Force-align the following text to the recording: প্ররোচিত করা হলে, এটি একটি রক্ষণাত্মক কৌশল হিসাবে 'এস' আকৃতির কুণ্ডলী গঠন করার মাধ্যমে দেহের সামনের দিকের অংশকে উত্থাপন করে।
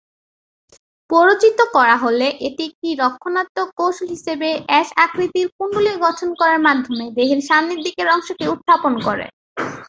প্ররোচিত 1.09 1.59
করা 1.75 1.95
হলে, 2.03 2.27
এটি 2.47 2.63
একটি 2.69 2.89
রক্ষণাত্মক 3.01 3.67
কৌশল 3.77 4.07
হিসাবে 4.13 4.49
'এস' 4.69 4.95
আকৃতির 5.03 5.47
কুণ্ডলী 5.55 5.93
গঠন 6.05 6.29
করার 6.39 6.59
মাধ্যমে 6.67 7.05
দেহের 7.17 7.41
সামনের 7.49 7.79
দিকের 7.85 8.07
অংশকে 8.15 8.45
উত্থাপন 8.53 8.93
করে। 9.07 9.25